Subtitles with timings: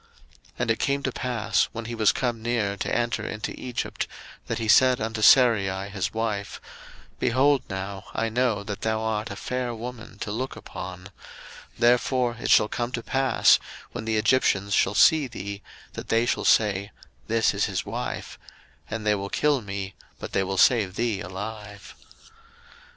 [0.01, 0.09] 01:012:011
[0.57, 4.07] And it came to pass, when he was come near to enter into Egypt,
[4.47, 6.59] that he said unto Sarai his wife,
[7.19, 11.09] Behold now, I know that thou art a fair woman to look upon: 01:012:012
[11.77, 13.59] Therefore it shall come to pass,
[13.91, 15.61] when the Egyptians shall see thee,
[15.93, 16.89] that they shall say,
[17.27, 18.39] This is his wife:
[18.89, 21.93] and they will kill me, but they will save thee alive.